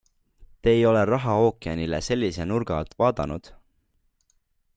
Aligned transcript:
Te 0.67 0.71
ei 0.77 0.79
ole 0.91 1.03
rahaookeanile 1.09 2.01
sellise 2.09 2.49
nurga 2.53 2.79
alt 2.81 2.97
vaadanud? 3.05 3.53